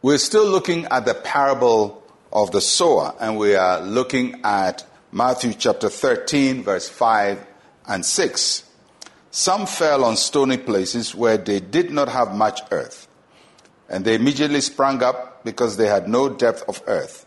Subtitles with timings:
[0.00, 5.52] We're still looking at the parable of the sower, and we are looking at Matthew
[5.54, 7.44] chapter 13, verse 5
[7.88, 8.62] and 6.
[9.32, 13.08] Some fell on stony places where they did not have much earth,
[13.88, 17.26] and they immediately sprang up because they had no depth of earth.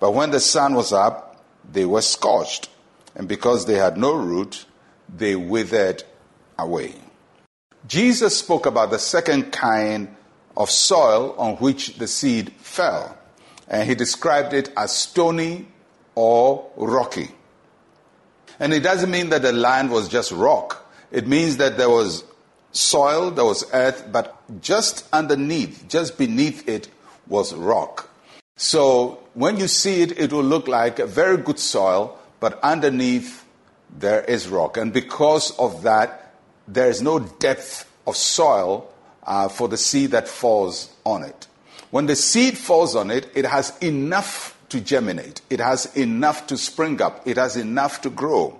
[0.00, 2.68] But when the sun was up, they were scorched,
[3.14, 4.66] and because they had no root,
[5.08, 6.02] they withered
[6.58, 6.96] away.
[7.86, 10.16] Jesus spoke about the second kind
[10.58, 13.16] of soil on which the seed fell.
[13.68, 15.68] And he described it as stony
[16.16, 17.30] or rocky.
[18.58, 20.84] And it doesn't mean that the land was just rock.
[21.12, 22.24] It means that there was
[22.72, 26.88] soil, there was earth, but just underneath, just beneath it
[27.28, 28.10] was rock.
[28.56, 33.44] So when you see it, it will look like a very good soil, but underneath
[33.96, 34.76] there is rock.
[34.76, 36.34] And because of that,
[36.66, 38.92] there is no depth of soil
[39.28, 41.46] uh, for the seed that falls on it.
[41.90, 46.56] When the seed falls on it, it has enough to germinate, it has enough to
[46.56, 48.58] spring up, it has enough to grow.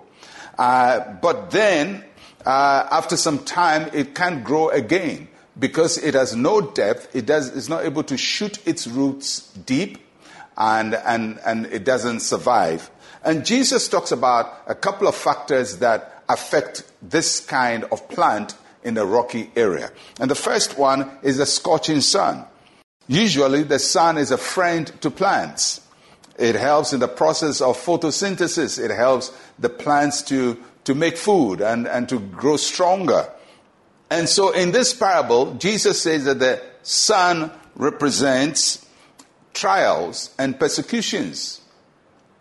[0.57, 2.03] Uh, but then,
[2.45, 7.55] uh, after some time, it can't grow again because it has no depth, it does,
[7.55, 9.97] it's not able to shoot its roots deep,
[10.57, 12.89] and, and, and it doesn't survive.
[13.23, 18.97] And Jesus talks about a couple of factors that affect this kind of plant in
[18.97, 19.91] a rocky area.
[20.19, 22.45] And the first one is the scorching sun.
[23.07, 25.81] Usually, the sun is a friend to plants.
[26.37, 28.83] It helps in the process of photosynthesis.
[28.83, 33.29] It helps the plants to, to make food and, and to grow stronger.
[34.09, 38.85] And so, in this parable, Jesus says that the sun represents
[39.53, 41.61] trials and persecutions.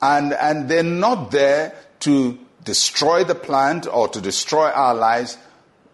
[0.00, 5.36] And, and they're not there to destroy the plant or to destroy our lives,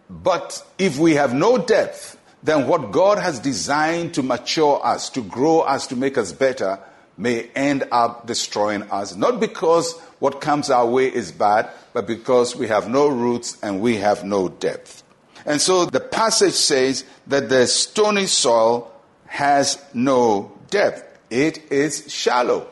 [0.08, 5.22] but if we have no depth, then what God has designed to mature us, to
[5.22, 6.78] grow us, to make us better,
[7.16, 9.16] may end up destroying us.
[9.16, 13.80] Not because what comes our way is bad, but because we have no roots and
[13.80, 15.02] we have no depth.
[15.46, 18.92] And so the passage says that the stony soil
[19.26, 21.18] has no depth.
[21.30, 22.68] It is shallow.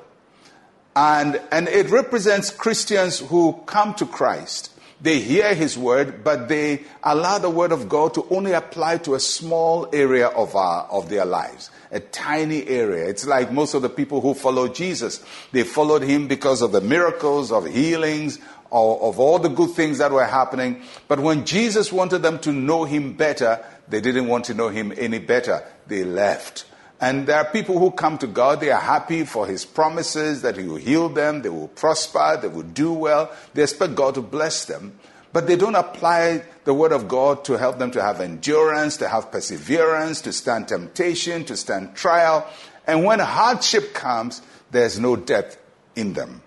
[0.95, 4.72] And, and it represents Christians who come to Christ
[5.03, 9.15] they hear his word, but they allow the word of God to only apply to
[9.15, 13.09] a small area of, our, of their lives, a tiny area.
[13.09, 15.25] It's like most of the people who follow Jesus.
[15.51, 18.39] They followed him because of the miracles, of healings,
[18.71, 20.83] of, of all the good things that were happening.
[21.09, 24.93] But when Jesus wanted them to know him better, they didn't want to know him
[24.97, 25.65] any better.
[25.89, 26.65] They left.
[27.03, 30.57] And there are people who come to God, they are happy for His promises that
[30.57, 33.33] He will heal them, they will prosper, they will do well.
[33.55, 34.97] They expect God to bless them.
[35.33, 39.09] But they don't apply the Word of God to help them to have endurance, to
[39.09, 42.49] have perseverance, to stand temptation, to stand trial.
[42.87, 44.41] And when hardship comes,
[44.71, 45.59] there's no depth
[45.97, 46.41] in them.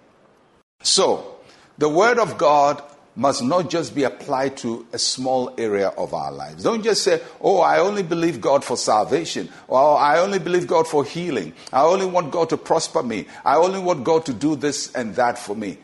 [0.81, 1.35] So,
[1.77, 2.81] the Word of God
[3.15, 6.63] must not just be applied to a small area of our lives.
[6.63, 10.87] Don't just say, oh, I only believe God for salvation, or I only believe God
[10.87, 11.53] for healing.
[11.71, 13.27] I only want God to prosper me.
[13.43, 15.77] I only want God to do this and that for me.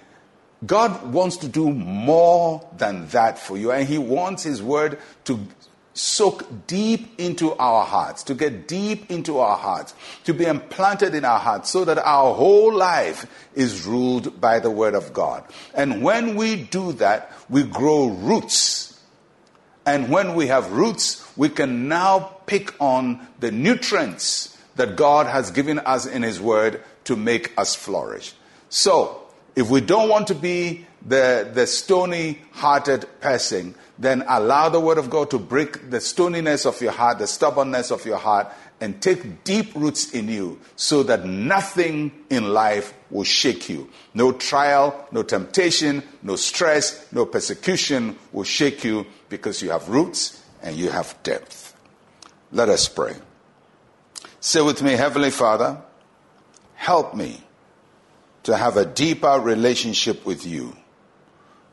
[0.66, 5.40] God wants to do more than that for you, and He wants His word to
[5.94, 9.94] soak deep into our hearts, to get deep into our hearts,
[10.24, 13.25] to be implanted in our hearts so that our whole life
[13.56, 15.44] is ruled by the Word of God.
[15.74, 19.00] And when we do that, we grow roots.
[19.85, 25.51] And when we have roots, we can now pick on the nutrients that God has
[25.51, 28.34] given us in His Word to make us flourish.
[28.69, 29.18] So,
[29.56, 34.97] if we don't want to be the, the stony hearted person, then allow the word
[34.97, 39.00] of God to break the stoniness of your heart, the stubbornness of your heart, and
[39.01, 43.89] take deep roots in you so that nothing in life will shake you.
[44.13, 50.44] No trial, no temptation, no stress, no persecution will shake you because you have roots
[50.63, 51.75] and you have depth.
[52.51, 53.15] Let us pray.
[54.39, 55.80] Say with me, Heavenly Father,
[56.74, 57.44] help me
[58.44, 60.75] to have a deeper relationship with you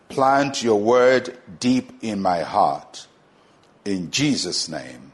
[0.08, 3.06] Plant your word deep in my heart.
[3.84, 5.12] In Jesus' name,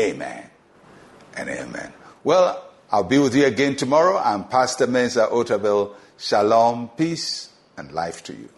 [0.00, 0.50] amen
[1.36, 1.92] and amen.
[2.24, 4.18] Well, I'll be with you again tomorrow.
[4.18, 5.94] I'm Pastor Mensa Otabil.
[6.18, 8.48] Shalom, peace, and life to you.